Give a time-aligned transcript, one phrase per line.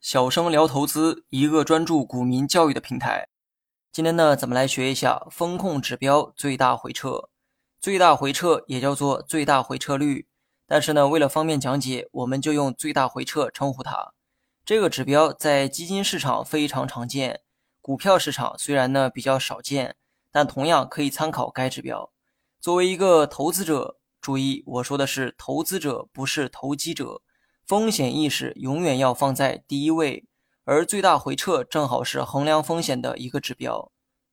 [0.00, 3.28] 小生聊投资，一个专注股民教育的平台。
[3.92, 7.28] 今天呢，咱们来学一下风控指标最大回撤。
[7.80, 10.26] 最大回撤也叫做最大回撤率，
[10.66, 14.12] 但是呢，为了方便讲解，我们就用最大回撤称呼它。
[14.64, 17.40] 这个指标在基金市场非常常见，
[17.80, 19.96] 股票市场虽然呢比较少见，
[20.30, 22.10] 但同样可以参考该指标。
[22.60, 27.22] 作为一个投资者，注意我说的是投资者，不是投机者。
[27.66, 30.26] 风险意识永远要放在第一位，
[30.64, 33.92] 而最大回撤正好是衡量风险的一个指标。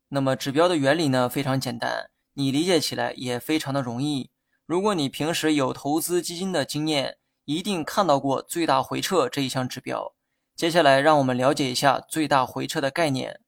[0.09, 4.31] 那么指标的原理呢非常简单，你理解起来也非常的容易。
[4.65, 10.13] 如果你平时有投资基金的经验，一定看到过最大回撤这一项指标。
[10.55, 13.39] 接下来让我们了解一下最大回撤的概念。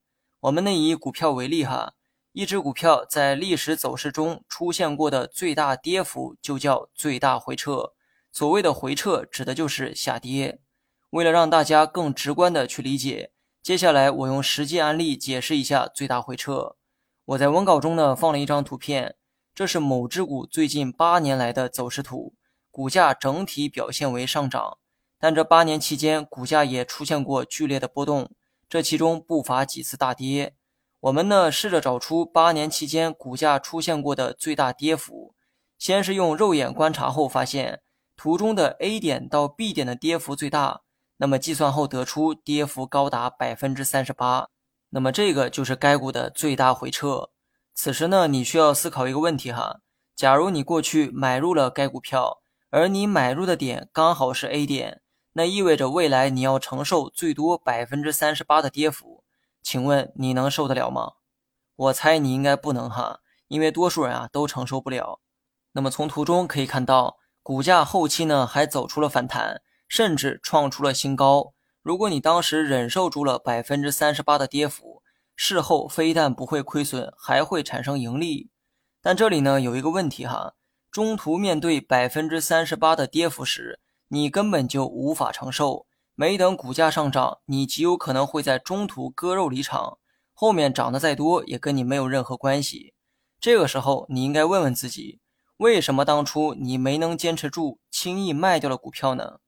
[0.41, 1.95] 我们呢以股票为例哈，
[2.39, 7.91] 一只股票在历史走势中出现过的最大跌幅就叫最大回撤。
[8.31, 10.61] 所谓的回撤指的就是下跌。
[11.09, 16.77] 为了让大家更直观的去理解，接下来我用实际案例解释一下最大回撤。
[17.25, 19.17] 我在文稿中呢放了一张图片，
[19.53, 22.35] 这是某只股最近八年来的走势图，
[22.71, 24.77] 股价整体表现为上涨，
[25.19, 28.31] 但这八年期间股价也出现过剧烈的波动，
[28.69, 30.55] 这其中不乏几次大跌。
[31.01, 35.33] 我们呢试着找出八年期间股价出现过的最大跌幅，
[35.77, 37.81] 先是用肉眼观察后发现。
[38.17, 40.81] 图中的 A 点到 B 点的跌幅最大，
[41.15, 44.49] 那么计算后得出跌幅高达百分之三十八，
[44.89, 47.29] 那么这个就是该股的最大回撤。
[47.73, 49.79] 此时呢，你需要思考一个问题哈：
[50.17, 52.41] 假如你过去买入了该股票，
[52.71, 54.99] 而你买入的点刚好是 A 点，
[55.31, 59.23] 那意味着未来你要承受最多百分之三十八的跌幅，
[59.61, 61.13] 请问你能受得了吗？
[61.75, 65.21] 我猜你应该不能哈，因为多数人啊都承受不了。
[65.71, 67.17] 那么从图中可以看到。
[67.41, 71.53] 股价后期呢还走出了反弹，甚至创出了新高。
[71.81, 75.01] 如果你当时忍受住了百分之三十八的跌幅，
[75.35, 78.51] 事后非但不会亏损，还会产生盈利。
[79.01, 80.53] 但这里呢有一个问题哈，
[80.91, 83.79] 中途面对百分之三十八的跌幅时，
[84.09, 85.87] 你根本就无法承受。
[86.19, 89.99] 没等股价上涨，你极有可能会在中途割肉离场，
[90.33, 92.93] 后面涨得再多也跟你没有任何关系。
[93.39, 95.21] 这个时候你应该问问自己。
[95.55, 99.39] 为什么当初你没能坚持住，轻易卖掉了股票呢？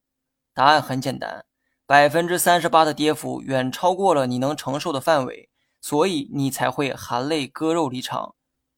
[0.54, 1.44] 答案很简单，
[1.86, 5.50] 百分之三十八的跌幅远超过了你能承受的范围，
[5.82, 8.36] 所以你才会含泪割肉离场。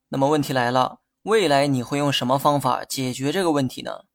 [0.10, 4.06] 那么问题来了，未来你会用什么方法解决这个问题呢？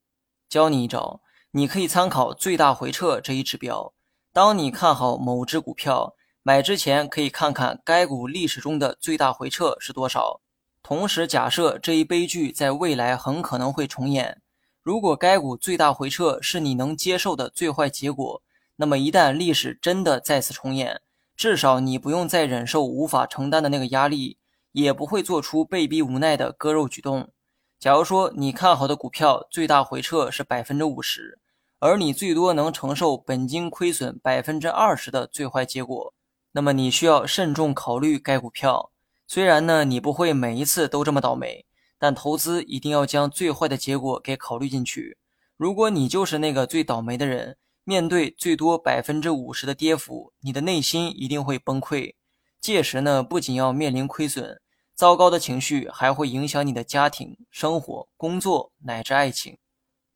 [0.48, 1.20] 教你一招，
[1.52, 3.94] 你可以参考最大回撤这一指标。
[4.34, 10.40] 当你看好某只股票，买之前可以看看该股历史中的最大回撤是多少。
[10.82, 14.40] 同时，假设这一悲剧在未来很可能会重演。
[14.82, 18.42] 如果该股最大回撤是你能接受的最坏结果，
[18.76, 21.00] 那么一旦历史真的再次重演，
[21.34, 24.38] 至少你不用再忍受无法承担的那个压力，
[24.72, 27.30] 也不会做出被逼无奈的割肉举动。
[27.78, 31.38] 假如说你看好的股票最大回撤是百分之五十，
[31.78, 36.12] 而你最多能承受本金亏损百分之二十的最坏结果，
[36.50, 38.90] 那么你需要慎重考虑该股票。
[39.28, 41.66] 虽然呢，你不会每一次都这么倒霉，
[42.00, 45.16] 但投资一定要将最坏的结果给考虑进去。
[45.56, 52.14] 如果你就是那个最倒霉的人，面对最多百分之五十的跌幅，你的内心一定会崩溃。
[52.60, 54.60] 届时呢，不仅要面临亏损，
[54.98, 59.56] 糟糕的情绪还会影响你的家庭生活、工作乃至爱情。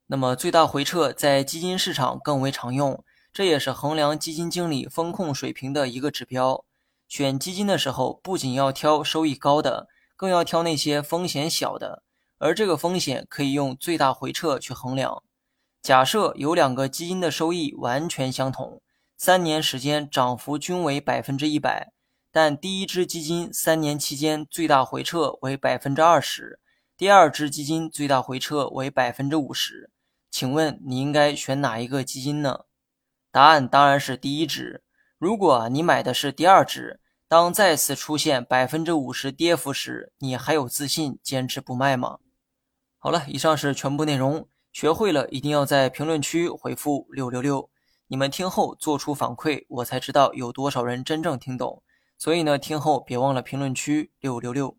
[0.06, 6.64] 那么，最大回撤在基金市场更为常用，这也是衡量基金经理风控水平的一个指标。
[7.06, 12.02] 选基金的时候，不仅要挑收益高的，更要挑那些风险小的。
[12.38, 15.22] 而这个风险可以用最大回撤去衡量。
[15.80, 18.82] 假设有两个基金的收益完全相同，
[19.16, 21.92] 三年时间涨幅均为百分之一百，
[22.34, 26.58] 但第一支基金三年期间最大回撤为百分之二十，
[26.96, 29.90] 第二支基金最大回撤为百分之五十，
[30.30, 32.60] 请问你应该选哪一个基金呢？
[33.30, 34.82] 答案当然是第一支。
[35.18, 42.18] 如果你买的是第二支，当再次出现百分之五十跌幅时，你还有自信坚持不卖吗？
[42.98, 47.68] 好了，以上是全部内容，学会了一定要在评论区回复六六六，
[48.06, 51.82] 你们听后做出反馈，我才知道有多少人真正听懂。
[52.22, 54.76] 所以呢，听后别忘了评论区六六六。